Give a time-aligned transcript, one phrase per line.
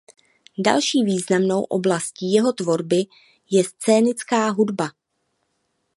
[0.57, 2.95] Další významnou oblastí jeho tvorby
[3.51, 4.89] je scénická hudba.